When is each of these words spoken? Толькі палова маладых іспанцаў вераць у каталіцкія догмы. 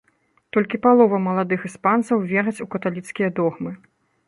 Толькі 0.55 0.79
палова 0.85 1.19
маладых 1.27 1.67
іспанцаў 1.69 2.25
вераць 2.33 2.57
у 2.67 2.69
каталіцкія 2.77 3.33
догмы. 3.41 3.79